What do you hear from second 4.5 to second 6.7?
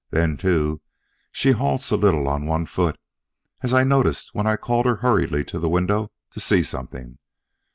called her hurriedly to the window to see